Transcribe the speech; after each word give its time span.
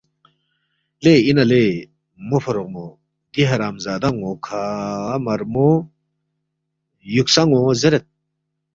لے 1.03 1.13
اِنا 1.27 1.43
لے 1.51 1.63
موفوروقمو، 2.27 2.85
دی 3.31 3.41
حرام 3.49 3.75
زادا 3.83 4.09
ن٘و 4.17 4.29
کھا 4.45 4.63
مَرمو 5.25 5.69
یُوکسان٘و 7.13 7.61
زیرید 7.79 8.05